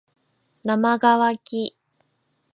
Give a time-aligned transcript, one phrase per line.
[0.63, 1.75] なまがわき